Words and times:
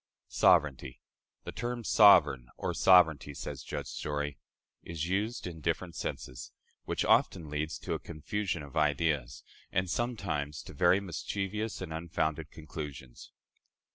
Sovereignty. 0.29 0.99
"The 1.43 1.51
term 1.51 1.83
'sovereign' 1.83 2.47
or 2.57 2.73
'sovereignty,'" 2.73 3.35
says 3.35 3.61
Judge 3.61 3.85
Story, 3.85 4.39
"is 4.81 5.07
used 5.07 5.45
in 5.45 5.61
different 5.61 5.93
senses, 5.95 6.51
which 6.85 7.05
often 7.05 7.51
leads 7.51 7.77
to 7.77 7.93
a 7.93 7.99
confusion 7.99 8.63
of 8.63 8.75
ideas, 8.75 9.43
and 9.71 9.87
sometimes 9.87 10.63
to 10.63 10.73
very 10.73 10.99
mischievous 10.99 11.81
and 11.83 11.93
unfounded 11.93 12.49
conclusions." 12.49 13.31